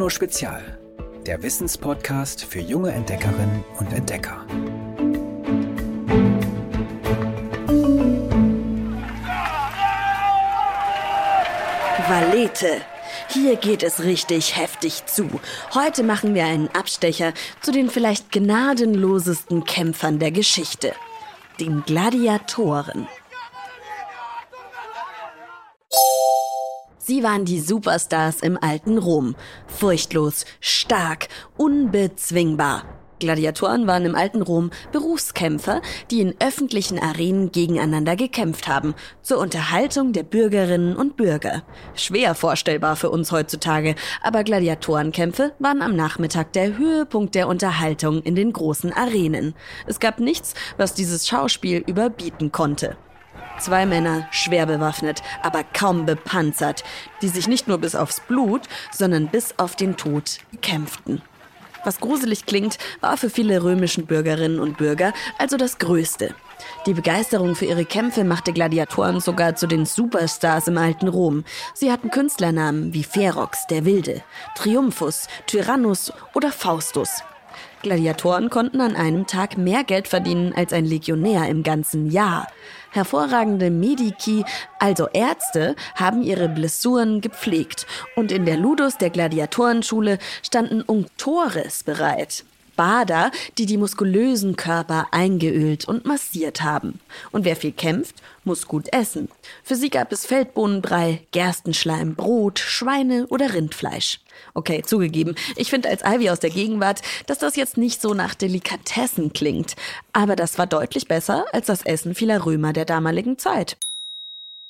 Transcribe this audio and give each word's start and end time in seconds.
Bruno 0.00 0.08
Spezial, 0.08 0.78
der 1.26 1.42
Wissenspodcast 1.42 2.46
für 2.46 2.60
junge 2.60 2.90
Entdeckerinnen 2.90 3.62
und 3.78 3.92
Entdecker. 3.92 4.46
Valete. 12.08 12.80
Hier 13.28 13.56
geht 13.56 13.82
es 13.82 14.02
richtig 14.02 14.56
heftig 14.56 15.04
zu. 15.04 15.28
Heute 15.74 16.02
machen 16.02 16.34
wir 16.34 16.46
einen 16.46 16.68
Abstecher 16.68 17.34
zu 17.60 17.70
den 17.70 17.90
vielleicht 17.90 18.32
gnadenlosesten 18.32 19.64
Kämpfern 19.64 20.18
der 20.18 20.30
Geschichte, 20.30 20.94
den 21.60 21.82
Gladiatoren. 21.84 23.06
Sie 27.10 27.24
waren 27.24 27.44
die 27.44 27.58
Superstars 27.58 28.40
im 28.40 28.56
alten 28.56 28.96
Rom. 28.96 29.34
Furchtlos, 29.66 30.44
stark, 30.60 31.26
unbezwingbar. 31.56 32.84
Gladiatoren 33.18 33.88
waren 33.88 34.04
im 34.04 34.14
alten 34.14 34.42
Rom 34.42 34.70
Berufskämpfer, 34.92 35.82
die 36.12 36.20
in 36.20 36.36
öffentlichen 36.38 37.00
Arenen 37.00 37.50
gegeneinander 37.50 38.14
gekämpft 38.14 38.68
haben, 38.68 38.94
zur 39.22 39.38
Unterhaltung 39.38 40.12
der 40.12 40.22
Bürgerinnen 40.22 40.94
und 40.94 41.16
Bürger. 41.16 41.64
Schwer 41.96 42.36
vorstellbar 42.36 42.94
für 42.94 43.10
uns 43.10 43.32
heutzutage, 43.32 43.96
aber 44.22 44.44
Gladiatorenkämpfe 44.44 45.52
waren 45.58 45.82
am 45.82 45.96
Nachmittag 45.96 46.52
der 46.52 46.78
Höhepunkt 46.78 47.34
der 47.34 47.48
Unterhaltung 47.48 48.22
in 48.22 48.36
den 48.36 48.52
großen 48.52 48.92
Arenen. 48.92 49.54
Es 49.88 49.98
gab 49.98 50.20
nichts, 50.20 50.54
was 50.76 50.94
dieses 50.94 51.26
Schauspiel 51.26 51.82
überbieten 51.84 52.52
konnte. 52.52 52.96
Zwei 53.60 53.84
Männer, 53.84 54.26
schwer 54.30 54.64
bewaffnet, 54.64 55.22
aber 55.42 55.64
kaum 55.64 56.06
bepanzert, 56.06 56.82
die 57.20 57.28
sich 57.28 57.46
nicht 57.46 57.68
nur 57.68 57.76
bis 57.76 57.94
aufs 57.94 58.20
Blut, 58.20 58.62
sondern 58.90 59.28
bis 59.28 59.54
auf 59.58 59.76
den 59.76 59.98
Tod 59.98 60.38
kämpften. 60.62 61.20
Was 61.84 62.00
gruselig 62.00 62.46
klingt, 62.46 62.78
war 63.00 63.18
für 63.18 63.28
viele 63.28 63.62
römischen 63.62 64.06
Bürgerinnen 64.06 64.60
und 64.60 64.78
Bürger 64.78 65.12
also 65.38 65.58
das 65.58 65.78
Größte. 65.78 66.34
Die 66.86 66.94
Begeisterung 66.94 67.54
für 67.54 67.66
ihre 67.66 67.84
Kämpfe 67.84 68.24
machte 68.24 68.54
Gladiatoren 68.54 69.20
sogar 69.20 69.56
zu 69.56 69.66
den 69.66 69.84
Superstars 69.84 70.68
im 70.68 70.78
alten 70.78 71.08
Rom. 71.08 71.44
Sie 71.74 71.92
hatten 71.92 72.10
Künstlernamen 72.10 72.94
wie 72.94 73.04
Ferox, 73.04 73.66
der 73.66 73.84
Wilde, 73.84 74.22
Triumphus, 74.54 75.26
Tyrannus 75.46 76.12
oder 76.34 76.50
Faustus. 76.50 77.22
Gladiatoren 77.82 78.50
konnten 78.50 78.80
an 78.80 78.94
einem 78.94 79.26
Tag 79.26 79.56
mehr 79.56 79.84
Geld 79.84 80.08
verdienen 80.08 80.52
als 80.54 80.72
ein 80.72 80.84
Legionär 80.84 81.48
im 81.48 81.62
ganzen 81.62 82.10
Jahr. 82.10 82.46
Hervorragende 82.90 83.70
Medici, 83.70 84.44
also 84.78 85.08
Ärzte, 85.12 85.76
haben 85.94 86.22
ihre 86.22 86.48
Blessuren 86.48 87.20
gepflegt 87.20 87.86
und 88.16 88.32
in 88.32 88.44
der 88.44 88.56
Ludus 88.56 88.98
der 88.98 89.10
Gladiatorenschule 89.10 90.18
standen 90.42 90.82
Unctores 90.82 91.84
bereit. 91.84 92.44
Bader, 92.80 93.30
die 93.58 93.66
die 93.66 93.76
muskulösen 93.76 94.56
Körper 94.56 95.08
eingeölt 95.10 95.86
und 95.86 96.06
massiert 96.06 96.62
haben. 96.62 96.98
Und 97.30 97.44
wer 97.44 97.54
viel 97.54 97.72
kämpft, 97.72 98.14
muss 98.42 98.66
gut 98.66 98.90
essen. 98.90 99.28
Für 99.62 99.76
sie 99.76 99.90
gab 99.90 100.10
es 100.12 100.24
Feldbohnenbrei, 100.24 101.20
Gerstenschleim, 101.30 102.14
Brot, 102.14 102.58
Schweine 102.58 103.26
oder 103.26 103.52
Rindfleisch. 103.52 104.20
Okay, 104.54 104.80
zugegeben, 104.82 105.34
ich 105.56 105.68
finde 105.68 105.90
als 105.90 106.00
Ivy 106.02 106.30
aus 106.30 106.40
der 106.40 106.48
Gegenwart, 106.48 107.02
dass 107.26 107.36
das 107.36 107.54
jetzt 107.54 107.76
nicht 107.76 108.00
so 108.00 108.14
nach 108.14 108.34
Delikatessen 108.34 109.34
klingt. 109.34 109.76
Aber 110.14 110.34
das 110.34 110.56
war 110.56 110.66
deutlich 110.66 111.06
besser 111.06 111.44
als 111.52 111.66
das 111.66 111.82
Essen 111.82 112.14
vieler 112.14 112.46
Römer 112.46 112.72
der 112.72 112.86
damaligen 112.86 113.36
Zeit. 113.36 113.76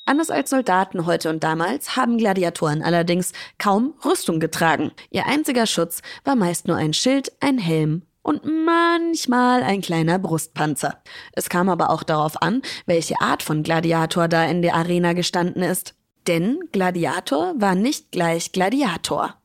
Anders 0.04 0.30
als 0.30 0.50
Soldaten 0.50 1.06
heute 1.06 1.30
und 1.30 1.44
damals 1.44 1.96
haben 1.96 2.18
Gladiatoren 2.18 2.82
allerdings 2.82 3.32
kaum 3.58 3.94
Rüstung 4.04 4.40
getragen. 4.40 4.92
Ihr 5.10 5.26
einziger 5.26 5.66
Schutz 5.66 6.02
war 6.24 6.34
meist 6.34 6.66
nur 6.66 6.76
ein 6.76 6.92
Schild, 6.92 7.32
ein 7.40 7.58
Helm 7.58 8.02
und 8.22 8.44
manchmal 8.44 9.62
ein 9.62 9.80
kleiner 9.80 10.18
Brustpanzer. 10.18 11.02
Es 11.32 11.48
kam 11.48 11.68
aber 11.68 11.90
auch 11.90 12.02
darauf 12.02 12.42
an, 12.42 12.62
welche 12.86 13.20
Art 13.20 13.42
von 13.42 13.62
Gladiator 13.62 14.28
da 14.28 14.44
in 14.44 14.62
der 14.62 14.74
Arena 14.74 15.12
gestanden 15.12 15.62
ist. 15.62 15.94
Denn 16.26 16.60
Gladiator 16.72 17.54
war 17.56 17.74
nicht 17.74 18.12
gleich 18.12 18.52
Gladiator. 18.52 19.39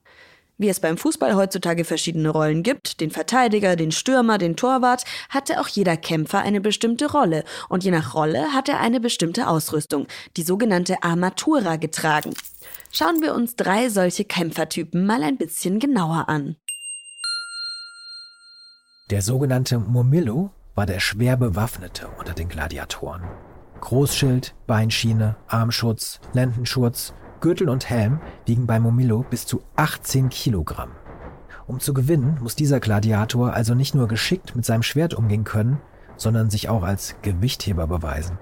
Wie 0.58 0.70
es 0.70 0.80
beim 0.80 0.98
Fußball 0.98 1.36
heutzutage 1.36 1.84
verschiedene 1.84 2.30
Rollen 2.30 2.64
gibt, 2.64 3.02
den 3.02 3.12
Verteidiger, 3.12 3.76
den 3.76 3.92
Stürmer, 3.92 4.38
den 4.38 4.56
Torwart, 4.56 5.04
hatte 5.30 5.60
auch 5.60 5.68
jeder 5.68 5.98
Kämpfer 5.98 6.40
eine 6.40 6.62
bestimmte 6.62 7.12
Rolle 7.12 7.44
und 7.68 7.84
je 7.84 7.92
nach 7.92 8.14
Rolle 8.14 8.54
hat 8.54 8.70
er 8.70 8.80
eine 8.80 9.02
bestimmte 9.02 9.48
Ausrüstung, 9.48 10.08
die 10.38 10.44
sogenannte 10.44 11.04
Armatura 11.04 11.76
getragen. 11.76 12.34
Schauen 12.92 13.22
wir 13.22 13.36
uns 13.36 13.58
drei 13.58 13.90
solche 13.90 14.24
Kämpfertypen 14.24 15.06
mal 15.06 15.24
ein 15.24 15.38
bisschen 15.38 15.80
genauer 15.80 16.30
an. 16.30 16.56
Der 19.12 19.22
sogenannte 19.22 19.78
Murmillo 19.78 20.52
war 20.74 20.86
der 20.86 21.02
schwer 21.02 21.36
bewaffnete 21.36 22.08
unter 22.18 22.34
den 22.34 22.48
Gladiatoren. 22.48 23.24
Großschild, 23.82 24.56
Beinschiene, 24.68 25.36
Armschutz, 25.48 26.22
Lendenschurz 26.34 27.14
Gürtel 27.46 27.70
und 27.70 27.92
Helm 27.92 28.22
wiegen 28.48 28.66
bei 28.66 28.80
Momillo 28.80 29.24
bis 29.30 29.46
zu 29.46 29.62
18 29.76 30.30
Kilogramm. 30.30 30.90
Um 31.68 31.80
zu 31.80 31.94
gewinnen, 31.94 32.40
muss 32.42 32.56
dieser 32.56 32.80
Gladiator 32.80 33.54
also 33.54 33.76
nicht 33.76 33.94
nur 33.94 34.08
geschickt 34.08 34.56
mit 34.56 34.66
seinem 34.66 34.82
Schwert 34.82 35.14
umgehen 35.14 35.44
können, 35.44 35.80
sondern 36.18 36.50
sich 36.50 36.70
auch 36.70 36.82
als 36.82 37.18
Gewichtheber 37.22 37.86
beweisen. 37.86 38.40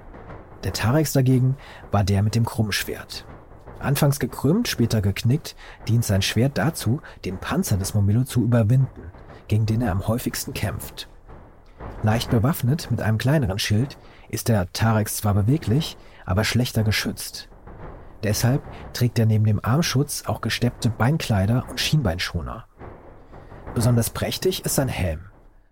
Der 0.63 0.71
Tarex 0.71 1.11
dagegen 1.11 1.57
war 1.91 2.05
der 2.05 2.23
mit 2.23 2.33
dem 2.33 2.45
Krummschwert. 2.45 3.25
Anfangs 3.77 4.21
gekrümmt, 4.21 4.69
später 4.69 5.01
geknickt, 5.01 5.57
dient 5.89 6.05
sein 6.05 6.21
Schwert 6.21 6.57
dazu, 6.57 7.01
den 7.25 7.39
Panzer 7.39 7.75
des 7.75 7.93
Momillo 7.93 8.23
zu 8.23 8.41
überwinden, 8.41 9.11
gegen 9.49 9.65
den 9.65 9.81
er 9.81 9.91
am 9.91 10.07
häufigsten 10.07 10.53
kämpft. 10.53 11.09
Leicht 12.03 12.29
bewaffnet 12.29 12.89
mit 12.89 13.01
einem 13.01 13.17
kleineren 13.17 13.59
Schild 13.59 13.97
ist 14.29 14.47
der 14.47 14.71
Tarex 14.71 15.17
zwar 15.17 15.33
beweglich, 15.33 15.97
aber 16.25 16.45
schlechter 16.45 16.85
geschützt. 16.85 17.49
Deshalb 18.23 18.63
trägt 18.93 19.19
er 19.19 19.25
neben 19.25 19.45
dem 19.45 19.63
Armschutz 19.63 20.23
auch 20.25 20.41
gesteppte 20.41 20.89
Beinkleider 20.89 21.65
und 21.69 21.79
Schienbeinschoner. 21.79 22.65
Besonders 23.75 24.11
prächtig 24.11 24.65
ist 24.65 24.75
sein 24.75 24.87
Helm. 24.87 25.21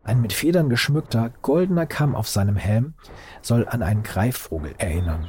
Ein 0.03 0.22
mit 0.22 0.34
Federn 0.34 0.69
geschmückter 0.69 1.31
goldener 1.41 1.85
Kamm 1.85 2.16
auf 2.16 2.28
seinem 2.28 2.56
Helm 2.56 2.95
soll 3.41 3.67
an 3.67 3.84
einen 3.84 4.03
Greifvogel 4.03 4.73
erinnern. 4.79 5.28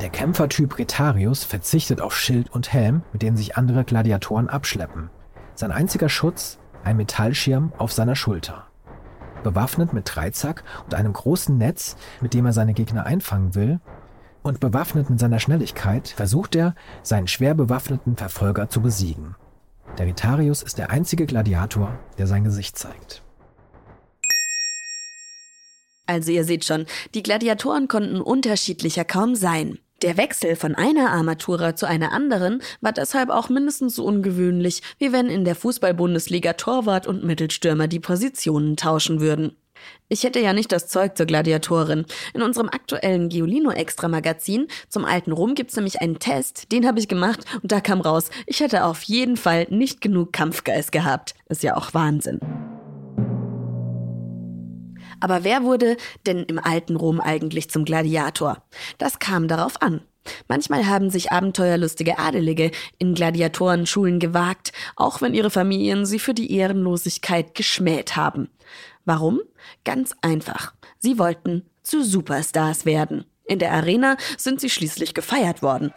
Der 0.00 0.10
Kämpfertyp 0.10 0.78
Retarius 0.78 1.44
verzichtet 1.44 2.00
auf 2.00 2.16
Schild 2.16 2.50
und 2.50 2.72
Helm, 2.72 3.02
mit 3.12 3.22
denen 3.22 3.36
sich 3.36 3.56
andere 3.56 3.84
Gladiatoren 3.84 4.48
abschleppen. 4.48 5.10
Sein 5.54 5.72
einziger 5.72 6.08
Schutz 6.08 6.58
ein 6.84 6.96
Metallschirm 6.96 7.72
auf 7.76 7.92
seiner 7.92 8.16
Schulter. 8.16 8.66
Bewaffnet 9.42 9.92
mit 9.92 10.14
Dreizack 10.14 10.64
und 10.84 10.94
einem 10.94 11.12
großen 11.12 11.56
Netz, 11.56 11.96
mit 12.20 12.34
dem 12.34 12.46
er 12.46 12.52
seine 12.52 12.74
Gegner 12.74 13.06
einfangen 13.06 13.54
will, 13.54 13.80
und 14.42 14.60
bewaffnet 14.60 15.10
mit 15.10 15.20
seiner 15.20 15.38
Schnelligkeit 15.38 16.08
versucht 16.08 16.54
er, 16.56 16.74
seinen 17.02 17.28
schwer 17.28 17.54
bewaffneten 17.54 18.16
Verfolger 18.16 18.68
zu 18.68 18.80
besiegen. 18.80 19.36
Der 19.98 20.06
Ritarius 20.06 20.62
ist 20.62 20.78
der 20.78 20.90
einzige 20.90 21.26
Gladiator, 21.26 21.98
der 22.18 22.26
sein 22.26 22.44
Gesicht 22.44 22.78
zeigt. 22.78 23.22
Also 26.06 26.32
ihr 26.32 26.44
seht 26.44 26.64
schon, 26.64 26.86
die 27.14 27.22
Gladiatoren 27.22 27.86
konnten 27.86 28.20
unterschiedlicher 28.20 29.04
kaum 29.04 29.36
sein. 29.36 29.78
Der 30.02 30.16
Wechsel 30.16 30.56
von 30.56 30.74
einer 30.74 31.10
Armatura 31.10 31.76
zu 31.76 31.86
einer 31.86 32.12
anderen 32.12 32.62
war 32.80 32.92
deshalb 32.92 33.28
auch 33.28 33.48
mindestens 33.48 33.96
so 33.96 34.04
ungewöhnlich, 34.04 34.82
wie 34.98 35.12
wenn 35.12 35.28
in 35.28 35.44
der 35.44 35.54
Fußball-Bundesliga 35.54 36.54
Torwart 36.54 37.06
und 37.06 37.22
Mittelstürmer 37.22 37.86
die 37.86 38.00
Positionen 38.00 38.76
tauschen 38.76 39.20
würden. 39.20 39.56
Ich 40.08 40.24
hätte 40.24 40.40
ja 40.40 40.52
nicht 40.52 40.72
das 40.72 40.88
Zeug 40.88 41.16
zur 41.16 41.26
Gladiatorin. 41.26 42.04
In 42.34 42.42
unserem 42.42 42.68
aktuellen 42.68 43.28
Giolino-Extra-Magazin 43.28 44.66
zum 44.88 45.04
alten 45.04 45.32
Rom 45.32 45.54
gibt's 45.54 45.76
nämlich 45.76 46.00
einen 46.00 46.18
Test, 46.18 46.72
den 46.72 46.86
habe 46.86 46.98
ich 46.98 47.08
gemacht 47.08 47.40
und 47.62 47.70
da 47.70 47.80
kam 47.80 48.00
raus, 48.00 48.30
ich 48.46 48.60
hätte 48.60 48.84
auf 48.84 49.02
jeden 49.02 49.36
Fall 49.36 49.66
nicht 49.70 50.00
genug 50.00 50.32
Kampfgeist 50.32 50.92
gehabt. 50.92 51.34
Ist 51.48 51.62
ja 51.62 51.76
auch 51.76 51.94
Wahnsinn. 51.94 52.40
Aber 55.20 55.44
wer 55.44 55.62
wurde 55.62 55.96
denn 56.26 56.44
im 56.44 56.58
alten 56.58 56.96
Rom 56.96 57.20
eigentlich 57.20 57.70
zum 57.70 57.84
Gladiator? 57.84 58.62
Das 58.98 59.18
kam 59.18 59.48
darauf 59.48 59.80
an. 59.82 60.00
Manchmal 60.48 60.86
haben 60.86 61.10
sich 61.10 61.32
abenteuerlustige 61.32 62.18
Adelige 62.18 62.70
in 62.98 63.14
Gladiatorenschulen 63.14 64.18
gewagt, 64.18 64.72
auch 64.96 65.20
wenn 65.20 65.34
ihre 65.34 65.50
Familien 65.50 66.06
sie 66.06 66.18
für 66.18 66.34
die 66.34 66.54
Ehrenlosigkeit 66.54 67.54
geschmäht 67.54 68.16
haben. 68.16 68.48
Warum? 69.04 69.40
Ganz 69.84 70.14
einfach. 70.20 70.74
Sie 70.98 71.18
wollten 71.18 71.64
zu 71.82 72.04
Superstars 72.04 72.84
werden. 72.84 73.24
In 73.44 73.58
der 73.58 73.72
Arena 73.72 74.16
sind 74.36 74.60
sie 74.60 74.70
schließlich 74.70 75.14
gefeiert 75.14 75.62
worden. 75.62 75.92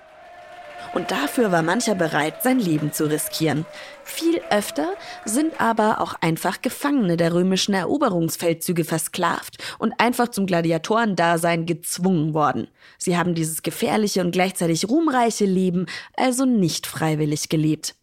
Und 0.94 1.10
dafür 1.10 1.52
war 1.52 1.64
mancher 1.64 1.96
bereit, 1.96 2.44
sein 2.44 2.60
Leben 2.60 2.94
zu 2.94 3.10
riskieren. 3.10 3.66
Viel 4.04 4.40
öfter 4.52 4.94
sind 5.26 5.60
aber 5.60 6.02
auch 6.02 6.14
einfach 6.22 6.62
Gefangene 6.62 7.18
der 7.18 7.34
römischen 7.34 7.74
Eroberungsfeldzüge 7.74 8.84
versklavt 8.84 9.58
und 9.80 9.94
einfach 10.00 10.28
zum 10.28 10.46
Gladiatorendasein 10.46 11.66
gezwungen 11.66 12.36
worden. 12.36 12.68
Sie 13.00 13.18
haben 13.18 13.34
dieses 13.34 13.64
gefährliche 13.64 14.22
und 14.22 14.32
gleichzeitig 14.32 14.88
ruhmreiche 14.88 15.46
Leben 15.46 15.88
also 16.16 16.46
nicht 16.46 16.86
freiwillig 16.86 17.50
gelebt. 17.50 17.96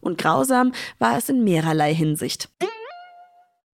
Und 0.00 0.18
grausam 0.18 0.72
war 0.98 1.16
es 1.16 1.28
in 1.28 1.44
mehrerlei 1.44 1.94
Hinsicht. 1.94 2.48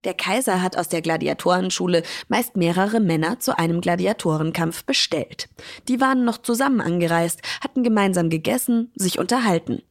Der 0.05 0.15
Kaiser 0.15 0.63
hat 0.63 0.77
aus 0.77 0.89
der 0.89 1.03
Gladiatorenschule 1.03 2.05
meist 2.29 2.57
mehrere 2.57 3.01
Männer 3.01 3.41
zu 3.41 3.59
einem 3.59 3.81
Gladiatorenkampf 3.81 4.85
bestellt. 4.85 5.49
Die 5.89 6.01
waren 6.01 6.25
noch 6.25 6.39
zusammen 6.39 6.81
angereist, 6.81 7.41
hatten 7.61 7.83
gemeinsam 7.83 8.31
gegessen, 8.31 8.93
sich 8.95 9.19
unterhalten. 9.19 9.83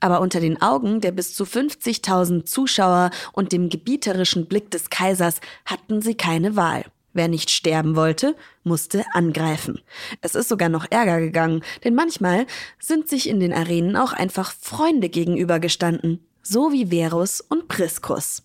Aber 0.00 0.22
unter 0.22 0.40
den 0.40 0.62
Augen 0.62 1.02
der 1.02 1.12
bis 1.12 1.34
zu 1.34 1.44
50.000 1.44 2.46
Zuschauer 2.46 3.10
und 3.32 3.52
dem 3.52 3.68
gebieterischen 3.68 4.46
Blick 4.46 4.70
des 4.70 4.88
Kaisers 4.88 5.42
hatten 5.66 6.00
sie 6.00 6.14
keine 6.14 6.56
Wahl. 6.56 6.86
Wer 7.12 7.28
nicht 7.28 7.50
sterben 7.50 7.96
wollte, 7.96 8.36
musste 8.62 9.04
angreifen. 9.12 9.80
Es 10.22 10.34
ist 10.34 10.48
sogar 10.48 10.70
noch 10.70 10.86
ärger 10.90 11.20
gegangen, 11.20 11.62
denn 11.84 11.94
manchmal 11.94 12.46
sind 12.78 13.08
sich 13.08 13.28
in 13.28 13.40
den 13.40 13.52
Arenen 13.52 13.96
auch 13.96 14.14
einfach 14.14 14.54
Freunde 14.58 15.10
gegenübergestanden, 15.10 16.24
so 16.42 16.72
wie 16.72 16.86
Verus 16.86 17.42
und 17.42 17.68
Priscus. 17.68 18.42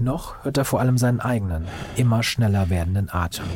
Noch 0.00 0.44
hört 0.44 0.56
er 0.56 0.64
vor 0.64 0.78
allem 0.78 0.96
seinen 0.96 1.20
eigenen, 1.20 1.66
immer 1.96 2.22
schneller 2.22 2.70
werdenden 2.70 3.10
Atem. 3.10 3.46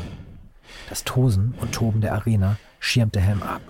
Das 0.88 1.04
Tosen 1.04 1.54
und 1.60 1.72
Toben 1.72 2.00
der 2.00 2.14
Arena 2.14 2.56
schirmt 2.80 3.14
der 3.14 3.22
Helm 3.22 3.42
ab. 3.44 3.60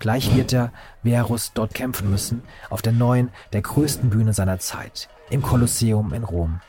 Gleich 0.00 0.34
wird 0.34 0.52
er 0.52 0.72
Verus 1.04 1.52
dort 1.54 1.72
kämpfen 1.72 2.10
müssen, 2.10 2.42
auf 2.70 2.82
der 2.82 2.92
neuen, 2.92 3.30
der 3.52 3.62
größten 3.62 4.10
Bühne 4.10 4.32
seiner 4.32 4.58
Zeit, 4.58 5.08
im 5.30 5.42
Kolosseum 5.42 6.12
in 6.12 6.24
Rom. 6.24 6.60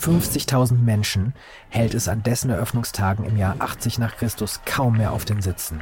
50.000 0.00 0.74
Menschen 0.78 1.34
hält 1.68 1.94
es 1.94 2.08
an 2.08 2.22
dessen 2.22 2.50
Eröffnungstagen 2.50 3.24
im 3.24 3.36
Jahr 3.36 3.56
80 3.58 3.98
nach 3.98 4.16
Christus 4.16 4.62
kaum 4.64 4.96
mehr 4.96 5.12
auf 5.12 5.26
den 5.26 5.42
Sitzen. 5.42 5.80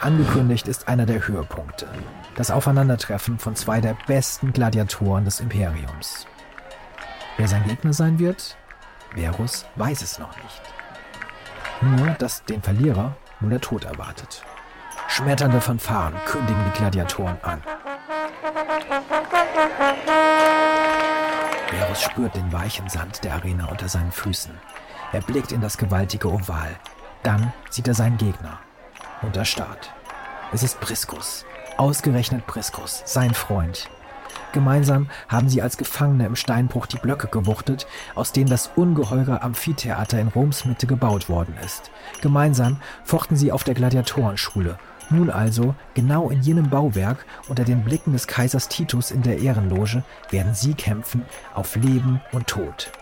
Angekündigt 0.00 0.68
ist 0.68 0.88
einer 0.88 1.06
der 1.06 1.26
Höhepunkte, 1.26 1.86
das 2.36 2.50
Aufeinandertreffen 2.50 3.38
von 3.38 3.56
zwei 3.56 3.80
der 3.80 3.96
besten 4.06 4.52
Gladiatoren 4.52 5.24
des 5.24 5.40
Imperiums. 5.40 6.26
Wer 7.40 7.48
sein 7.48 7.66
Gegner 7.66 7.94
sein 7.94 8.18
wird? 8.18 8.54
Verus 9.14 9.64
weiß 9.76 10.02
es 10.02 10.18
noch 10.18 10.36
nicht. 10.42 10.60
Nur, 11.80 12.10
dass 12.18 12.44
den 12.44 12.60
Verlierer 12.60 13.16
nun 13.40 13.48
der 13.48 13.62
Tod 13.62 13.84
erwartet. 13.84 14.44
Schmetternde 15.08 15.62
Fanfaren 15.62 16.12
kündigen 16.26 16.62
die 16.66 16.78
Gladiatoren 16.78 17.38
an. 17.42 17.62
Verus 21.68 22.02
spürt 22.02 22.36
den 22.36 22.52
weichen 22.52 22.90
Sand 22.90 23.24
der 23.24 23.32
Arena 23.32 23.68
unter 23.68 23.88
seinen 23.88 24.12
Füßen. 24.12 24.52
Er 25.12 25.22
blickt 25.22 25.52
in 25.52 25.62
das 25.62 25.78
gewaltige 25.78 26.30
Oval. 26.30 26.76
Dann 27.22 27.54
sieht 27.70 27.88
er 27.88 27.94
seinen 27.94 28.18
Gegner. 28.18 28.58
Und 29.22 29.34
er 29.38 29.46
starrt. 29.46 29.94
Es 30.52 30.62
ist 30.62 30.78
Priscus. 30.78 31.46
Ausgerechnet 31.78 32.46
Priscus, 32.46 33.02
sein 33.06 33.32
Freund. 33.32 33.88
Gemeinsam 34.52 35.08
haben 35.28 35.48
sie 35.48 35.62
als 35.62 35.76
Gefangene 35.76 36.26
im 36.26 36.36
Steinbruch 36.36 36.86
die 36.86 36.98
Blöcke 36.98 37.28
gewuchtet, 37.28 37.86
aus 38.14 38.32
denen 38.32 38.50
das 38.50 38.70
ungeheure 38.76 39.42
Amphitheater 39.42 40.20
in 40.20 40.28
Roms 40.28 40.64
Mitte 40.64 40.86
gebaut 40.86 41.28
worden 41.28 41.54
ist. 41.64 41.90
Gemeinsam 42.20 42.78
fochten 43.04 43.36
sie 43.36 43.52
auf 43.52 43.64
der 43.64 43.74
Gladiatorenschule 43.74 44.78
nun 45.10 45.28
also, 45.28 45.74
genau 45.94 46.30
in 46.30 46.40
jenem 46.40 46.70
Bauwerk, 46.70 47.26
unter 47.48 47.64
den 47.64 47.82
Blicken 47.82 48.12
des 48.12 48.28
Kaisers 48.28 48.68
Titus 48.68 49.10
in 49.10 49.22
der 49.22 49.40
Ehrenloge, 49.40 50.04
werden 50.30 50.54
sie 50.54 50.74
kämpfen 50.74 51.24
auf 51.52 51.74
Leben 51.74 52.20
und 52.30 52.46
Tod. 52.46 52.92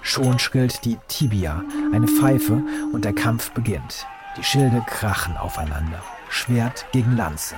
Schon 0.00 0.38
schrillt 0.38 0.84
die 0.84 0.98
Tibia, 1.08 1.62
eine 1.92 2.08
Pfeife, 2.08 2.62
und 2.92 3.04
der 3.04 3.12
Kampf 3.12 3.50
beginnt. 3.52 4.06
Die 4.38 4.44
Schilde 4.44 4.82
krachen 4.86 5.36
aufeinander, 5.36 6.02
Schwert 6.30 6.86
gegen 6.92 7.16
Lanze. 7.16 7.56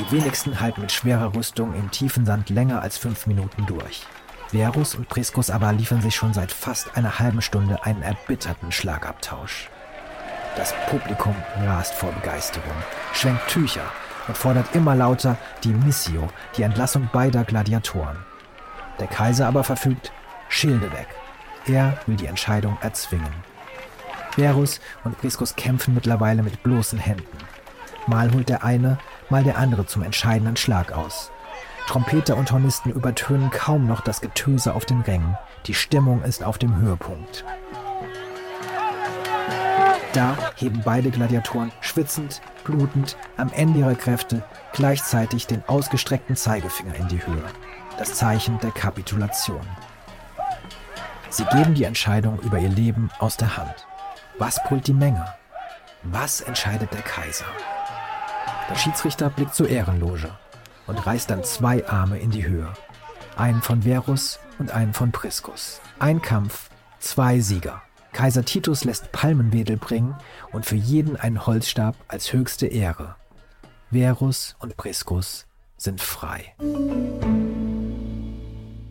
Die 0.00 0.12
wenigsten 0.12 0.60
halten 0.60 0.80
mit 0.80 0.92
schwerer 0.92 1.34
Rüstung 1.34 1.74
im 1.74 1.90
tiefen 1.90 2.24
Sand 2.24 2.48
länger 2.48 2.80
als 2.80 2.96
fünf 2.96 3.26
Minuten 3.26 3.66
durch. 3.66 4.06
Verus 4.48 4.94
und 4.94 5.10
Priscus 5.10 5.50
aber 5.50 5.74
liefern 5.74 6.00
sich 6.00 6.14
schon 6.14 6.32
seit 6.32 6.52
fast 6.52 6.96
einer 6.96 7.18
halben 7.18 7.42
Stunde 7.42 7.84
einen 7.84 8.00
erbitterten 8.00 8.72
Schlagabtausch. 8.72 9.68
Das 10.56 10.74
Publikum 10.88 11.34
rast 11.66 11.92
vor 11.92 12.12
Begeisterung, 12.12 12.72
schwenkt 13.12 13.46
Tücher 13.48 13.84
und 14.26 14.38
fordert 14.38 14.74
immer 14.74 14.96
lauter 14.96 15.36
die 15.64 15.74
Missio, 15.74 16.30
die 16.56 16.62
Entlassung 16.62 17.10
beider 17.12 17.44
Gladiatoren. 17.44 18.16
Der 19.00 19.06
Kaiser 19.06 19.48
aber 19.48 19.64
verfügt 19.64 20.12
Schilde 20.48 20.90
weg. 20.92 21.08
Er 21.66 22.00
will 22.06 22.16
die 22.16 22.26
Entscheidung 22.26 22.78
erzwingen. 22.80 23.34
Verus 24.30 24.80
und 25.04 25.18
Priscus 25.18 25.54
kämpfen 25.56 25.92
mittlerweile 25.92 26.42
mit 26.42 26.62
bloßen 26.62 26.98
Händen. 26.98 27.36
Mal 28.10 28.32
holt 28.32 28.48
der 28.48 28.64
eine, 28.64 28.98
mal 29.28 29.44
der 29.44 29.56
andere 29.56 29.86
zum 29.86 30.02
entscheidenden 30.02 30.56
Schlag 30.56 30.90
aus. 30.90 31.30
Trompeter 31.86 32.36
und 32.36 32.50
Hornisten 32.50 32.90
übertönen 32.90 33.50
kaum 33.50 33.86
noch 33.86 34.00
das 34.00 34.20
Getöse 34.20 34.74
auf 34.74 34.84
den 34.84 35.02
Rängen. 35.02 35.38
Die 35.66 35.74
Stimmung 35.74 36.24
ist 36.24 36.42
auf 36.42 36.58
dem 36.58 36.74
Höhepunkt. 36.76 37.44
Da 40.12 40.36
heben 40.56 40.82
beide 40.84 41.10
Gladiatoren 41.10 41.70
schwitzend, 41.80 42.42
blutend, 42.64 43.16
am 43.36 43.52
Ende 43.52 43.78
ihrer 43.78 43.94
Kräfte 43.94 44.42
gleichzeitig 44.72 45.46
den 45.46 45.62
ausgestreckten 45.68 46.34
Zeigefinger 46.34 46.96
in 46.96 47.06
die 47.06 47.24
Höhe. 47.24 47.44
Das 47.96 48.14
Zeichen 48.14 48.58
der 48.58 48.72
Kapitulation. 48.72 49.64
Sie 51.28 51.44
geben 51.44 51.74
die 51.74 51.84
Entscheidung 51.84 52.40
über 52.40 52.58
ihr 52.58 52.70
Leben 52.70 53.08
aus 53.20 53.36
der 53.36 53.56
Hand. 53.56 53.86
Was 54.36 54.60
brüllt 54.64 54.88
die 54.88 54.94
Menge? 54.94 55.32
Was 56.02 56.40
entscheidet 56.40 56.92
der 56.92 57.02
Kaiser? 57.02 57.44
Der 58.70 58.76
Schiedsrichter 58.76 59.30
blickt 59.30 59.52
zur 59.52 59.68
Ehrenloge 59.68 60.30
und 60.86 61.04
reißt 61.04 61.28
dann 61.28 61.42
zwei 61.42 61.84
Arme 61.88 62.20
in 62.20 62.30
die 62.30 62.46
Höhe. 62.46 62.72
Einen 63.36 63.62
von 63.62 63.82
Verus 63.82 64.38
und 64.60 64.70
einen 64.70 64.94
von 64.94 65.10
Priscus. 65.10 65.80
Ein 65.98 66.22
Kampf, 66.22 66.70
zwei 67.00 67.40
Sieger. 67.40 67.82
Kaiser 68.12 68.44
Titus 68.44 68.84
lässt 68.84 69.10
Palmenwedel 69.10 69.76
bringen 69.76 70.14
und 70.52 70.66
für 70.66 70.76
jeden 70.76 71.16
einen 71.16 71.46
Holzstab 71.46 71.96
als 72.06 72.32
höchste 72.32 72.68
Ehre. 72.68 73.16
Verus 73.90 74.54
und 74.60 74.76
Priscus 74.76 75.46
sind 75.76 76.00
frei. 76.00 76.54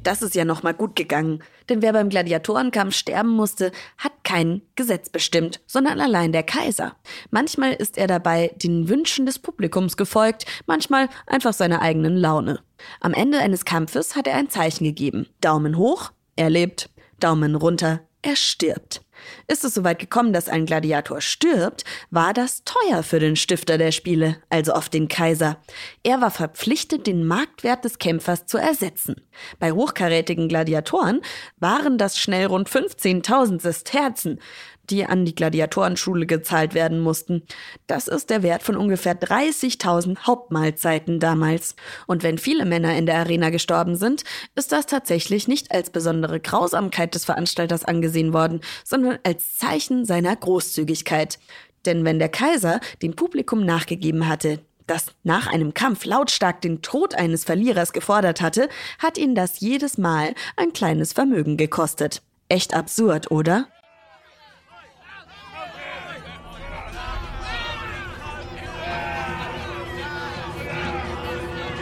Das 0.04 0.22
ist 0.22 0.36
ja 0.36 0.44
nochmal 0.44 0.74
gut 0.74 0.98
gegangen, 0.98 1.42
denn 1.70 1.82
wer 1.82 1.94
beim 1.94 2.10
Gladiatorenkampf 2.10 2.96
sterben 2.96 3.30
musste, 3.30 3.72
hat 3.98 4.09
kein 4.30 4.62
Gesetz 4.76 5.10
bestimmt, 5.10 5.60
sondern 5.66 6.00
allein 6.00 6.32
der 6.32 6.44
Kaiser. 6.44 6.96
Manchmal 7.32 7.74
ist 7.74 7.98
er 7.98 8.06
dabei 8.06 8.52
den 8.58 8.88
Wünschen 8.88 9.26
des 9.26 9.40
Publikums 9.40 9.98
gefolgt, 9.98 10.46
manchmal 10.68 11.10
einfach 11.26 11.52
seiner 11.52 11.82
eigenen 11.82 12.16
Laune. 12.16 12.60
Am 13.00 13.16
Ende 13.16 13.40
eines 13.40 13.66
Kampfes 13.66 14.16
hat 14.16 14.28
er 14.28 14.36
ein 14.36 14.52
Zeichen 14.52 14.84
gegeben. 14.84 15.26
Daumen 15.42 15.78
hoch, 15.78 16.12
er 16.36 16.52
lebt, 16.52 16.92
Daumen 17.20 17.56
runter, 17.56 18.02
er 18.22 18.36
stirbt. 18.36 19.02
Ist 19.48 19.64
es 19.64 19.74
soweit 19.74 20.00
gekommen, 20.00 20.34
dass 20.34 20.50
ein 20.50 20.66
Gladiator 20.66 21.22
stirbt, 21.22 21.84
war 22.12 22.34
das 22.34 22.64
teuer 22.64 23.04
für 23.04 23.20
den 23.20 23.36
Stifter 23.36 23.78
der 23.78 23.92
Spiele, 23.92 24.38
also 24.50 24.74
auf 24.74 24.90
den 24.90 25.08
Kaiser. 25.08 25.58
Er 26.04 26.22
war 26.22 26.32
verpflichtet, 26.32 27.08
den 27.08 27.26
Marktwert 27.26 27.86
des 27.86 27.98
Kämpfers 27.98 28.46
zu 28.46 28.58
ersetzen. 28.58 29.16
Bei 29.60 29.72
hochkarätigen 29.72 30.48
Gladiatoren 30.48 31.22
waren 31.58 31.98
das 31.98 32.18
schnell 32.18 32.46
rund 32.46 32.70
15.000 32.70 33.62
Sesterzen 33.62 34.40
die 34.90 35.06
an 35.06 35.26
die 35.26 35.36
Gladiatorenschule 35.36 36.26
gezahlt 36.26 36.74
werden 36.74 37.00
mussten. 37.00 37.44
Das 37.88 38.08
ist 38.08 38.30
der 38.30 38.44
Wert 38.44 38.64
von 38.64 38.76
ungefähr 38.76 39.20
30.000 39.20 40.26
Hauptmahlzeiten 40.26 41.20
damals. 41.20 41.76
Und 42.08 42.24
wenn 42.24 42.38
viele 42.38 42.66
Männer 42.66 42.96
in 42.98 43.06
der 43.06 43.18
Arena 43.18 43.50
gestorben 43.50 43.96
sind, 43.96 44.24
ist 44.56 44.72
das 44.72 44.86
tatsächlich 44.86 45.48
nicht 45.48 45.72
als 45.72 45.90
besondere 45.90 46.40
Grausamkeit 46.40 47.16
des 47.16 47.26
Veranstalters 47.26 47.86
angesehen 47.86 48.34
worden, 48.34 48.62
sondern 48.84 49.20
als 49.24 49.58
Zeichen 49.58 50.06
seiner 50.06 50.36
Großzügigkeit. 50.36 51.40
Denn 51.86 52.06
wenn 52.06 52.20
der 52.20 52.30
Kaiser 52.30 52.80
dem 53.02 53.16
Publikum 53.16 53.66
nachgegeben 53.66 54.28
hatte, 54.28 54.60
das 54.90 55.08
nach 55.24 55.48
einem 55.48 55.74
Kampf 55.74 56.06
lautstark 56.06 56.62
den 56.62 56.82
Tod 56.82 57.14
eines 57.14 57.44
Verlierers 57.44 57.94
gefordert 57.94 58.42
hatte, 58.42 58.70
hat 58.98 59.18
ihn 59.18 59.36
das 59.36 59.60
jedes 59.60 59.98
Mal 59.98 60.34
ein 60.58 60.74
kleines 60.74 61.14
Vermögen 61.14 61.58
gekostet. 61.58 62.24
Echt 62.50 62.74
absurd, 62.74 63.30
oder? 63.30 63.68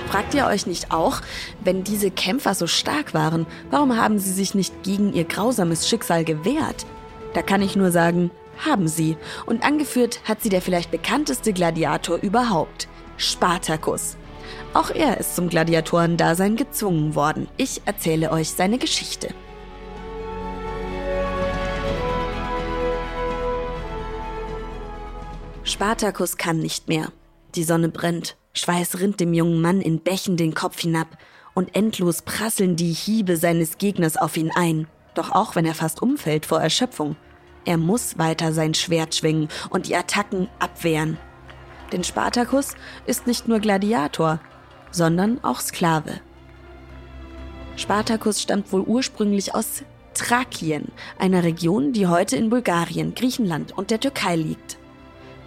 Fragt 0.10 0.34
ihr 0.34 0.46
euch 0.46 0.66
nicht 0.68 0.92
auch, 0.92 1.22
wenn 1.64 1.84
diese 1.84 2.12
Kämpfer 2.12 2.56
so 2.56 2.66
stark 2.66 3.14
waren, 3.14 3.46
warum 3.72 3.98
haben 3.98 4.20
sie 4.20 4.32
sich 4.32 4.56
nicht 4.56 4.84
gegen 4.84 5.12
ihr 5.14 5.26
grausames 5.26 5.88
Schicksal 5.88 6.24
gewehrt? 6.24 6.86
Da 7.34 7.42
kann 7.42 7.62
ich 7.62 7.76
nur 7.76 7.92
sagen, 7.92 8.32
haben 8.66 8.88
sie. 8.88 9.18
Und 9.46 9.64
angeführt 9.64 10.22
hat 10.24 10.42
sie 10.42 10.50
der 10.50 10.62
vielleicht 10.62 10.92
bekannteste 10.92 11.52
Gladiator 11.52 12.18
überhaupt, 12.18 12.88
Spartacus. 13.18 14.16
Auch 14.74 14.92
er 14.92 15.18
ist 15.18 15.36
zum 15.36 15.50
Gladiatorendasein 15.50 16.56
gezwungen 16.56 17.14
worden. 17.14 17.50
Ich 17.58 17.82
erzähle 17.86 18.32
euch 18.32 18.52
seine 18.52 18.78
Geschichte. 18.78 19.34
Spartacus 25.64 26.38
kann 26.38 26.60
nicht 26.60 26.88
mehr. 26.88 27.12
Die 27.58 27.64
Sonne 27.64 27.90
brennt, 27.90 28.38
Schweiß 28.54 29.00
rinnt 29.00 29.20
dem 29.20 29.34
jungen 29.34 29.60
Mann 29.62 29.82
in 29.82 30.00
Bächen 30.00 30.38
den 30.38 30.54
Kopf 30.54 30.80
hinab 30.80 31.18
und 31.56 31.76
endlos 31.76 32.22
prasseln 32.22 32.76
die 32.76 32.94
Hiebe 32.94 33.36
seines 33.36 33.80
Gegners 33.80 34.16
auf 34.16 34.38
ihn 34.38 34.52
ein. 34.54 34.88
Doch 35.16 35.32
auch 35.32 35.56
wenn 35.56 35.66
er 35.66 35.74
fast 35.74 36.00
umfällt 36.00 36.46
vor 36.46 36.62
Erschöpfung, 36.62 37.16
er 37.66 37.78
muss 37.78 38.20
weiter 38.20 38.54
sein 38.54 38.76
Schwert 38.76 39.16
schwingen 39.16 39.50
und 39.72 39.88
die 39.88 39.96
Attacken 39.96 40.50
abwehren. 40.60 41.18
Denn 41.92 42.04
Spartacus 42.04 42.76
ist 43.08 43.26
nicht 43.26 43.48
nur 43.48 43.58
Gladiator, 43.58 44.40
sondern 44.92 45.44
auch 45.44 45.60
Sklave. 45.60 46.22
Spartacus 47.76 48.40
stammt 48.40 48.72
wohl 48.72 48.82
ursprünglich 48.82 49.56
aus 49.56 49.82
Thrakien, 50.14 50.92
einer 51.18 51.44
Region, 51.44 51.92
die 51.92 52.06
heute 52.06 52.36
in 52.36 52.52
Bulgarien, 52.52 53.16
Griechenland 53.16 53.76
und 53.76 53.90
der 53.90 54.00
Türkei 54.00 54.36
liegt. 54.36 54.78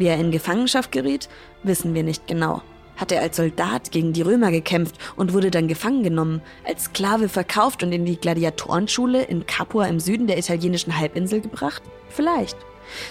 Wie 0.01 0.07
er 0.07 0.17
in 0.17 0.31
Gefangenschaft 0.31 0.93
geriet, 0.93 1.29
wissen 1.63 1.93
wir 1.93 2.03
nicht 2.03 2.27
genau. 2.27 2.63
Hat 2.97 3.13
er 3.13 3.21
als 3.21 3.37
Soldat 3.37 3.91
gegen 3.91 4.15
die 4.15 4.23
Römer 4.23 4.51
gekämpft 4.51 4.97
und 5.15 5.35
wurde 5.35 5.51
dann 5.51 5.69
gefangen 5.69 6.03
genommen, 6.03 6.41
als 6.67 6.85
Sklave 6.85 7.29
verkauft 7.29 7.83
und 7.83 7.93
in 7.93 8.07
die 8.07 8.17
Gladiatorenschule 8.17 9.23
in 9.23 9.45
Capua 9.45 9.85
im 9.89 10.01
Süden 10.01 10.27
der 10.27 10.39
italienischen 10.39 10.97
Halbinsel 10.97 11.43
gebracht? 11.43 11.83
Vielleicht. 12.09 12.57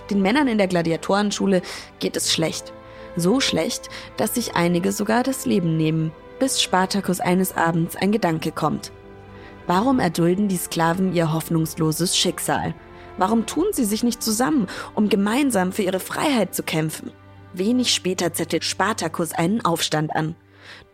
Den 0.10 0.24
Männern 0.24 0.48
in 0.48 0.58
der 0.58 0.66
Gladiatorenschule 0.66 1.62
geht 2.00 2.18
es 2.18 2.34
schlecht. 2.34 2.74
So 3.16 3.40
schlecht, 3.40 3.90
dass 4.18 4.34
sich 4.34 4.56
einige 4.56 4.92
sogar 4.92 5.22
das 5.22 5.46
Leben 5.46 5.78
nehmen, 5.78 6.12
bis 6.40 6.60
Spartacus 6.60 7.20
eines 7.20 7.56
Abends 7.56 7.98
ein 7.98 8.12
Gedanke 8.12 8.52
kommt. 8.52 8.92
Warum 9.68 10.00
erdulden 10.00 10.48
die 10.48 10.58
Sklaven 10.58 11.14
ihr 11.14 11.32
hoffnungsloses 11.32 12.18
Schicksal? 12.18 12.74
Warum 13.20 13.46
tun 13.46 13.66
sie 13.74 13.84
sich 13.84 14.02
nicht 14.02 14.24
zusammen, 14.24 14.68
um 14.96 15.10
gemeinsam 15.10 15.74
für 15.74 15.82
ihre 15.82 16.00
Freiheit 16.00 16.56
zu 16.56 16.64
kämpfen? 16.64 17.12
Wenig 17.52 17.94
später 17.94 18.32
zettelt 18.34 18.64
Spartacus 18.64 19.34
einen 19.34 19.66
Aufstand 19.66 20.16
an. 20.16 20.36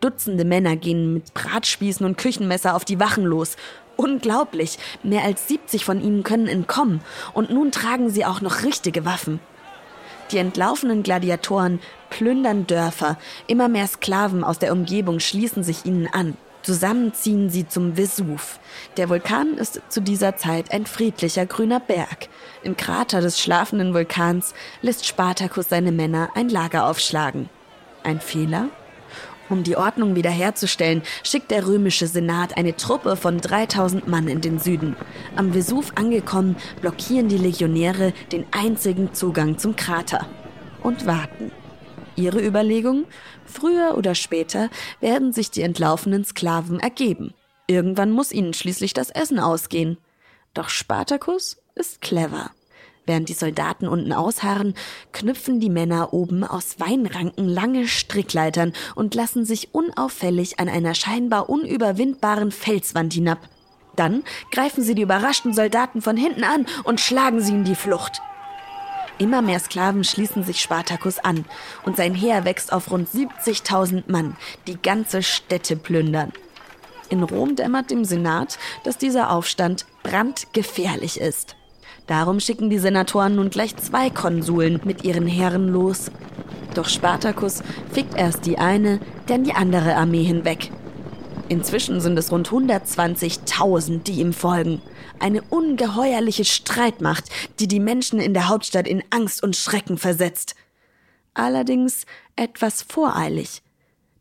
Dutzende 0.00 0.44
Männer 0.44 0.74
gehen 0.74 1.14
mit 1.14 1.34
Bratspießen 1.34 2.04
und 2.04 2.18
Küchenmesser 2.18 2.74
auf 2.74 2.84
die 2.84 2.98
Wachen 2.98 3.24
los. 3.24 3.54
Unglaublich, 3.94 4.76
mehr 5.04 5.22
als 5.22 5.46
70 5.46 5.84
von 5.84 6.02
ihnen 6.02 6.24
können 6.24 6.48
entkommen 6.48 7.00
und 7.32 7.50
nun 7.50 7.70
tragen 7.70 8.10
sie 8.10 8.24
auch 8.24 8.40
noch 8.40 8.64
richtige 8.64 9.04
Waffen. 9.04 9.38
Die 10.32 10.38
entlaufenen 10.38 11.04
Gladiatoren 11.04 11.78
plündern 12.10 12.66
Dörfer, 12.66 13.18
immer 13.46 13.68
mehr 13.68 13.86
Sklaven 13.86 14.42
aus 14.42 14.58
der 14.58 14.72
Umgebung 14.72 15.20
schließen 15.20 15.62
sich 15.62 15.86
ihnen 15.86 16.08
an. 16.08 16.36
Zusammen 16.66 17.14
ziehen 17.14 17.48
sie 17.48 17.68
zum 17.68 17.94
Vesuv. 17.94 18.58
Der 18.96 19.08
Vulkan 19.08 19.56
ist 19.56 19.80
zu 19.88 20.00
dieser 20.00 20.36
Zeit 20.36 20.72
ein 20.72 20.84
friedlicher 20.84 21.46
grüner 21.46 21.78
Berg. 21.78 22.28
Im 22.64 22.76
Krater 22.76 23.20
des 23.20 23.40
schlafenden 23.40 23.94
Vulkans 23.94 24.52
lässt 24.82 25.06
Spartacus 25.06 25.68
seine 25.68 25.92
Männer 25.92 26.30
ein 26.34 26.48
Lager 26.48 26.90
aufschlagen. 26.90 27.48
Ein 28.02 28.18
Fehler? 28.20 28.68
Um 29.48 29.62
die 29.62 29.76
Ordnung 29.76 30.16
wiederherzustellen, 30.16 31.02
schickt 31.22 31.52
der 31.52 31.68
römische 31.68 32.08
Senat 32.08 32.56
eine 32.56 32.74
Truppe 32.74 33.14
von 33.14 33.40
3000 33.40 34.08
Mann 34.08 34.26
in 34.26 34.40
den 34.40 34.58
Süden. 34.58 34.96
Am 35.36 35.52
Vesuv 35.52 35.92
angekommen, 35.94 36.56
blockieren 36.80 37.28
die 37.28 37.38
Legionäre 37.38 38.12
den 38.32 38.44
einzigen 38.50 39.14
Zugang 39.14 39.56
zum 39.56 39.76
Krater 39.76 40.26
und 40.82 41.06
warten. 41.06 41.52
Ihre 42.16 42.44
Überlegung? 42.44 43.04
Früher 43.44 43.96
oder 43.96 44.14
später 44.14 44.70
werden 45.00 45.32
sich 45.32 45.50
die 45.50 45.62
entlaufenen 45.62 46.24
Sklaven 46.24 46.80
ergeben. 46.80 47.34
Irgendwann 47.66 48.10
muss 48.10 48.32
ihnen 48.32 48.54
schließlich 48.54 48.94
das 48.94 49.10
Essen 49.10 49.38
ausgehen. 49.38 49.98
Doch 50.54 50.68
Spartacus 50.68 51.58
ist 51.74 52.00
clever. 52.00 52.50
Während 53.06 53.28
die 53.28 53.34
Soldaten 53.34 53.86
unten 53.86 54.12
ausharren, 54.12 54.74
knüpfen 55.12 55.60
die 55.60 55.70
Männer 55.70 56.12
oben 56.12 56.42
aus 56.42 56.80
Weinranken 56.80 57.48
lange 57.48 57.86
Strickleitern 57.86 58.72
und 58.96 59.14
lassen 59.14 59.44
sich 59.44 59.74
unauffällig 59.74 60.58
an 60.58 60.68
einer 60.68 60.94
scheinbar 60.94 61.48
unüberwindbaren 61.48 62.50
Felswand 62.50 63.12
hinab. 63.12 63.48
Dann 63.94 64.24
greifen 64.50 64.82
sie 64.82 64.94
die 64.94 65.02
überraschten 65.02 65.54
Soldaten 65.54 66.02
von 66.02 66.16
hinten 66.16 66.44
an 66.44 66.66
und 66.84 67.00
schlagen 67.00 67.40
sie 67.40 67.52
in 67.52 67.64
die 67.64 67.76
Flucht. 67.76 68.20
Immer 69.18 69.40
mehr 69.40 69.60
Sklaven 69.60 70.04
schließen 70.04 70.44
sich 70.44 70.60
Spartacus 70.60 71.18
an 71.18 71.46
und 71.84 71.96
sein 71.96 72.14
Heer 72.14 72.44
wächst 72.44 72.72
auf 72.72 72.90
rund 72.90 73.08
70.000 73.08 74.04
Mann, 74.08 74.36
die 74.66 74.76
ganze 74.80 75.22
Städte 75.22 75.76
plündern. 75.76 76.32
In 77.08 77.22
Rom 77.22 77.56
dämmert 77.56 77.90
dem 77.90 78.04
Senat, 78.04 78.58
dass 78.84 78.98
dieser 78.98 79.30
Aufstand 79.30 79.86
brandgefährlich 80.02 81.20
ist. 81.20 81.56
Darum 82.06 82.40
schicken 82.40 82.68
die 82.68 82.78
Senatoren 82.78 83.36
nun 83.36 83.50
gleich 83.50 83.76
zwei 83.76 84.10
Konsuln 84.10 84.80
mit 84.84 85.04
ihren 85.04 85.26
Heeren 85.26 85.68
los. 85.68 86.10
Doch 86.74 86.88
Spartacus 86.88 87.62
fickt 87.92 88.16
erst 88.16 88.44
die 88.44 88.58
eine, 88.58 89.00
dann 89.26 89.44
die 89.44 89.54
andere 89.54 89.96
Armee 89.96 90.24
hinweg. 90.24 90.70
Inzwischen 91.48 92.00
sind 92.00 92.18
es 92.18 92.30
rund 92.30 92.48
120.000, 92.48 94.02
die 94.02 94.20
ihm 94.20 94.32
folgen. 94.32 94.82
Eine 95.18 95.42
ungeheuerliche 95.42 96.44
Streitmacht, 96.44 97.24
die 97.58 97.68
die 97.68 97.80
Menschen 97.80 98.20
in 98.20 98.34
der 98.34 98.48
Hauptstadt 98.48 98.86
in 98.86 99.02
Angst 99.10 99.42
und 99.42 99.56
Schrecken 99.56 99.98
versetzt. 99.98 100.54
Allerdings 101.34 102.06
etwas 102.36 102.82
voreilig. 102.82 103.62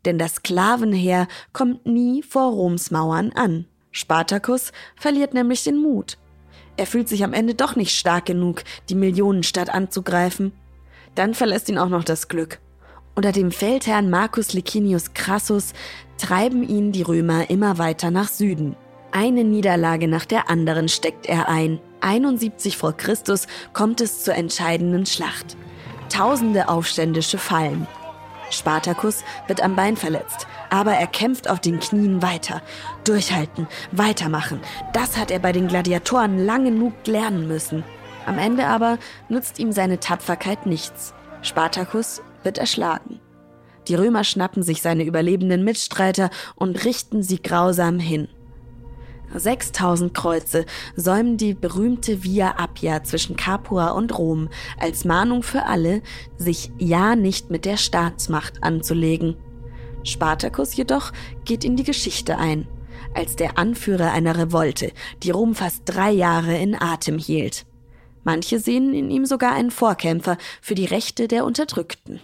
Denn 0.06 0.18
das 0.18 0.36
Sklavenheer 0.36 1.28
kommt 1.54 1.86
nie 1.86 2.24
vor 2.24 2.52
Roms 2.52 2.92
Mauern 2.92 3.32
an. 3.34 3.66
Spartacus 3.92 4.72
verliert 4.96 5.34
nämlich 5.34 5.64
den 5.64 5.78
Mut. 5.78 6.18
Er 6.78 6.86
fühlt 6.86 7.08
sich 7.08 7.24
am 7.24 7.34
Ende 7.34 7.56
doch 7.56 7.75
nicht 7.75 7.98
stark 7.98 8.25
genug, 8.25 8.64
die 8.90 8.96
Millionenstadt 8.96 9.70
anzugreifen. 9.70 10.52
Dann 11.16 11.34
verlässt 11.34 11.70
ihn 11.70 11.78
auch 11.78 11.90
noch 11.90 12.04
das 12.04 12.28
Glück. 12.28 12.60
Unter 13.16 13.32
dem 13.32 13.52
Feldherrn 13.52 14.10
Marcus 14.10 14.52
Licinius 14.52 15.14
Crassus 15.14 15.74
treiben 16.18 16.68
ihn 16.68 16.92
die 16.92 17.02
Römer 17.02 17.50
immer 17.50 17.78
weiter 17.78 18.12
nach 18.12 18.28
Süden. 18.28 18.75
Eine 19.18 19.46
Niederlage 19.46 20.10
nach 20.10 20.26
der 20.26 20.50
anderen 20.50 20.90
steckt 20.90 21.26
er 21.28 21.48
ein. 21.48 21.80
71 22.02 22.76
vor 22.76 22.92
Christus 22.92 23.48
kommt 23.72 24.02
es 24.02 24.26
zur 24.26 24.36
entscheidenden 24.36 25.06
Schlacht. 25.06 25.56
Tausende 26.10 26.68
Aufständische 26.68 27.38
fallen. 27.38 27.88
Spartacus 28.50 29.24
wird 29.48 29.62
am 29.62 29.78
Bein 29.78 29.96
verletzt, 29.96 30.48
aber 30.70 30.96
er 30.96 31.08
kämpft 31.08 31.50
auf 31.50 31.62
den 31.62 31.80
Knien 31.80 32.22
weiter. 32.22 32.62
Durchhalten, 33.06 33.68
weitermachen. 33.94 34.60
Das 34.92 35.16
hat 35.16 35.32
er 35.32 35.40
bei 35.40 35.54
den 35.54 35.70
Gladiatoren 35.70 36.46
lang 36.46 36.66
genug 36.66 36.92
lernen 37.08 37.48
müssen. 37.48 37.86
Am 38.26 38.38
Ende 38.38 38.68
aber 38.68 38.98
nutzt 39.30 39.60
ihm 39.60 39.72
seine 39.72 40.02
Tapferkeit 40.02 40.66
nichts. 40.66 41.14
Spartacus 41.42 42.22
wird 42.44 42.58
erschlagen. 42.58 43.22
Die 43.88 43.96
Römer 43.96 44.26
schnappen 44.26 44.62
sich 44.62 44.82
seine 44.82 45.06
überlebenden 45.06 45.64
Mitstreiter 45.64 46.32
und 46.56 46.84
richten 46.84 47.24
sie 47.24 47.42
grausam 47.42 47.98
hin. 47.98 48.28
6000 49.39 50.13
Kreuze 50.13 50.65
säumen 50.96 51.38
die 51.38 51.54
berühmte 51.54 52.24
Via 52.24 52.56
Appia 52.58 53.04
zwischen 53.04 53.36
Capua 53.36 53.89
und 53.92 54.18
Rom 54.18 54.50
als 54.80 55.06
Mahnung 55.06 55.44
für 55.44 55.65
alle, 55.65 56.01
sich 56.38 56.72
ja 56.77 57.15
nicht 57.15 57.50
mit 57.50 57.65
der 57.65 57.77
Staatsmacht 57.77 58.63
anzulegen. 58.63 59.36
Spartacus 60.04 60.75
jedoch 60.75 61.12
geht 61.46 61.63
in 61.63 61.75
die 61.75 61.84
Geschichte 61.84 62.38
ein, 62.38 62.68
als 63.13 63.36
der 63.36 63.58
Anführer 63.58 64.12
einer 64.12 64.38
Revolte, 64.38 64.92
die 65.24 65.32
Rom 65.32 65.56
fast 65.56 65.84
drei 65.86 66.12
Jahre 66.12 66.58
in 66.58 66.75
Atem 66.80 67.18
hielt. 67.18 67.65
Manche 68.24 68.60
sehen 68.60 68.94
in 68.94 69.12
ihm 69.12 69.25
sogar 69.25 69.54
einen 69.54 69.72
Vorkämpfer 69.72 70.38
für 70.62 70.75
die 70.75 70.86
Rechte 70.86 71.27
der 71.27 71.46
Unterdrückten. 71.46 72.20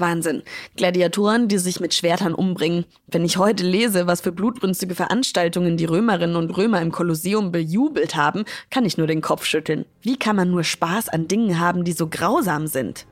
Wahnsinn. 0.00 0.42
Gladiatoren, 0.76 1.48
die 1.48 1.58
sich 1.58 1.80
mit 1.80 1.94
Schwertern 1.94 2.34
umbringen. 2.34 2.84
Wenn 3.06 3.24
ich 3.24 3.36
heute 3.36 3.64
lese, 3.64 4.06
was 4.06 4.20
für 4.20 4.32
blutrünstige 4.32 4.94
Veranstaltungen 4.94 5.76
die 5.76 5.84
Römerinnen 5.84 6.36
und 6.36 6.56
Römer 6.56 6.80
im 6.80 6.92
Kolosseum 6.92 7.52
bejubelt 7.52 8.16
haben, 8.16 8.44
kann 8.70 8.84
ich 8.84 8.98
nur 8.98 9.06
den 9.06 9.20
Kopf 9.20 9.44
schütteln. 9.44 9.84
Wie 10.02 10.16
kann 10.16 10.36
man 10.36 10.50
nur 10.50 10.64
Spaß 10.64 11.08
an 11.08 11.28
Dingen 11.28 11.58
haben, 11.58 11.84
die 11.84 11.92
so 11.92 12.08
grausam 12.08 12.66
sind? 12.66 13.06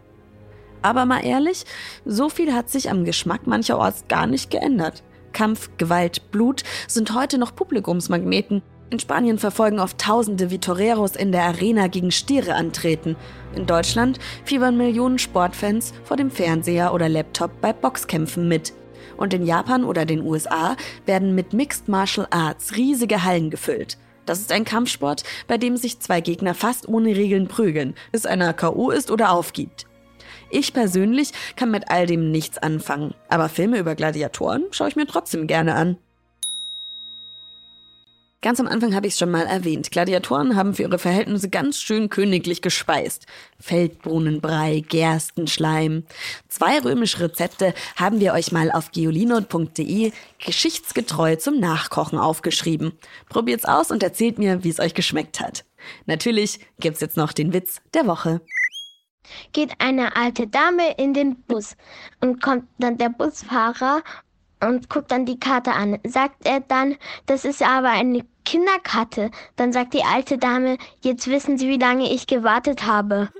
Aber 0.82 1.06
mal 1.06 1.24
ehrlich, 1.24 1.64
so 2.04 2.28
viel 2.28 2.52
hat 2.52 2.68
sich 2.68 2.90
am 2.90 3.04
Geschmack 3.04 3.46
mancherorts 3.46 4.04
gar 4.08 4.26
nicht 4.26 4.50
geändert. 4.50 5.02
Kampf, 5.32 5.70
Gewalt, 5.78 6.30
Blut 6.30 6.62
sind 6.86 7.14
heute 7.14 7.38
noch 7.38 7.54
Publikumsmagneten 7.54 8.62
in 8.94 9.00
Spanien 9.00 9.38
verfolgen 9.38 9.80
oft 9.80 9.98
Tausende 9.98 10.50
wie 10.50 10.60
Toreros 10.60 11.16
in 11.16 11.32
der 11.32 11.42
Arena 11.42 11.88
gegen 11.88 12.12
Stiere 12.12 12.54
antreten. 12.54 13.16
In 13.56 13.66
Deutschland 13.66 14.20
fiebern 14.44 14.76
Millionen 14.76 15.18
Sportfans 15.18 15.92
vor 16.04 16.16
dem 16.16 16.30
Fernseher 16.30 16.94
oder 16.94 17.08
Laptop 17.08 17.50
bei 17.60 17.72
Boxkämpfen 17.72 18.46
mit. 18.46 18.72
Und 19.16 19.34
in 19.34 19.44
Japan 19.44 19.84
oder 19.84 20.04
den 20.04 20.22
USA 20.24 20.76
werden 21.06 21.34
mit 21.34 21.52
Mixed 21.52 21.88
Martial 21.88 22.28
Arts 22.30 22.76
riesige 22.76 23.24
Hallen 23.24 23.50
gefüllt. 23.50 23.98
Das 24.26 24.38
ist 24.38 24.52
ein 24.52 24.64
Kampfsport, 24.64 25.24
bei 25.48 25.58
dem 25.58 25.76
sich 25.76 25.98
zwei 25.98 26.20
Gegner 26.20 26.54
fast 26.54 26.88
ohne 26.88 27.16
Regeln 27.16 27.48
prügeln, 27.48 27.94
bis 28.12 28.26
einer 28.26 28.52
K.O. 28.54 28.90
ist 28.90 29.10
oder 29.10 29.32
aufgibt. 29.32 29.86
Ich 30.50 30.72
persönlich 30.72 31.32
kann 31.56 31.72
mit 31.72 31.90
all 31.90 32.06
dem 32.06 32.30
nichts 32.30 32.58
anfangen, 32.58 33.12
aber 33.28 33.48
Filme 33.48 33.78
über 33.78 33.96
Gladiatoren 33.96 34.66
schaue 34.70 34.88
ich 34.88 34.96
mir 34.96 35.06
trotzdem 35.06 35.48
gerne 35.48 35.74
an. 35.74 35.96
Ganz 38.44 38.60
am 38.60 38.66
Anfang 38.68 38.94
habe 38.94 39.06
ich 39.06 39.14
es 39.14 39.18
schon 39.18 39.30
mal 39.30 39.46
erwähnt. 39.46 39.90
Gladiatoren 39.90 40.54
haben 40.54 40.74
für 40.74 40.82
ihre 40.82 40.98
Verhältnisse 40.98 41.48
ganz 41.48 41.80
schön 41.80 42.10
königlich 42.10 42.60
gespeist. 42.60 43.24
Feldbohnenbrei, 43.58 44.84
Gerstenschleim. 44.86 46.04
Zwei 46.50 46.78
römische 46.80 47.20
Rezepte 47.20 47.72
haben 47.96 48.20
wir 48.20 48.34
euch 48.34 48.52
mal 48.52 48.70
auf 48.70 48.90
geolino.de 48.90 50.12
geschichtsgetreu 50.44 51.36
zum 51.36 51.58
Nachkochen 51.58 52.18
aufgeschrieben. 52.18 52.92
Probiert's 53.30 53.64
aus 53.64 53.90
und 53.90 54.02
erzählt 54.02 54.38
mir, 54.38 54.62
wie 54.62 54.68
es 54.68 54.78
euch 54.78 54.92
geschmeckt 54.92 55.40
hat. 55.40 55.64
Natürlich 56.04 56.60
gibt's 56.78 57.00
jetzt 57.00 57.16
noch 57.16 57.32
den 57.32 57.54
Witz 57.54 57.80
der 57.94 58.06
Woche 58.06 58.42
geht 59.54 59.72
eine 59.78 60.16
alte 60.16 60.46
Dame 60.46 60.96
in 60.98 61.14
den 61.14 61.36
Bus 61.44 61.76
und 62.20 62.42
kommt 62.42 62.68
dann 62.78 62.98
der 62.98 63.08
Busfahrer 63.08 64.02
und 64.60 64.90
guckt 64.90 65.10
dann 65.10 65.24
die 65.24 65.40
Karte 65.40 65.72
an. 65.72 65.98
Sagt 66.04 66.46
er 66.46 66.60
dann, 66.60 66.96
das 67.24 67.46
ist 67.46 67.62
aber 67.62 67.88
eine 67.88 68.22
Kinderkarte. 68.44 69.30
Dann 69.56 69.72
sagt 69.72 69.94
die 69.94 70.04
alte 70.04 70.38
Dame, 70.38 70.78
jetzt 71.00 71.26
wissen 71.28 71.58
Sie, 71.58 71.68
wie 71.68 71.78
lange 71.78 72.12
ich 72.12 72.26
gewartet 72.26 72.86
habe. 72.86 73.30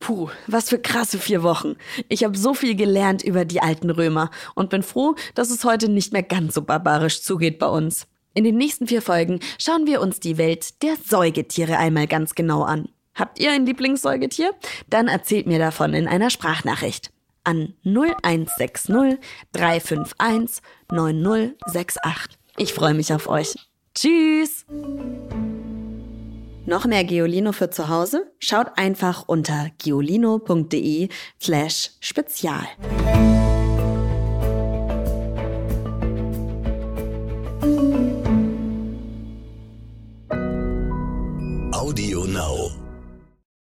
Puh, 0.00 0.30
was 0.48 0.68
für 0.68 0.80
krasse 0.80 1.18
vier 1.18 1.44
Wochen. 1.44 1.76
Ich 2.08 2.24
habe 2.24 2.36
so 2.36 2.54
viel 2.54 2.74
gelernt 2.74 3.22
über 3.22 3.44
die 3.44 3.60
alten 3.60 3.88
Römer 3.88 4.30
und 4.56 4.70
bin 4.70 4.82
froh, 4.82 5.14
dass 5.36 5.50
es 5.50 5.64
heute 5.64 5.88
nicht 5.88 6.12
mehr 6.12 6.24
ganz 6.24 6.54
so 6.54 6.62
barbarisch 6.62 7.22
zugeht 7.22 7.60
bei 7.60 7.68
uns. 7.68 8.08
In 8.34 8.44
den 8.44 8.56
nächsten 8.56 8.88
vier 8.88 9.00
Folgen 9.00 9.38
schauen 9.58 9.86
wir 9.86 10.00
uns 10.00 10.18
die 10.18 10.38
Welt 10.38 10.82
der 10.82 10.96
Säugetiere 10.96 11.76
einmal 11.76 12.08
ganz 12.08 12.34
genau 12.34 12.62
an. 12.62 12.88
Habt 13.14 13.38
ihr 13.38 13.52
ein 13.52 13.66
Lieblingssäugetier? 13.66 14.52
Dann 14.88 15.06
erzählt 15.06 15.46
mir 15.46 15.58
davon 15.58 15.94
in 15.94 16.08
einer 16.08 16.30
Sprachnachricht 16.30 17.10
an 17.44 17.74
0160 17.84 19.18
351 19.52 20.62
9068. 20.90 22.41
Ich 22.56 22.72
freue 22.72 22.94
mich 22.94 23.12
auf 23.12 23.28
euch. 23.28 23.54
Tschüss! 23.94 24.66
Noch 26.64 26.86
mehr 26.86 27.04
Geolino 27.04 27.52
für 27.52 27.70
zu 27.70 27.88
Hause? 27.88 28.32
Schaut 28.38 28.78
einfach 28.78 29.24
unter 29.26 29.70
geolino.de 29.78 31.08
slash 31.40 31.90
spezial. 32.00 32.66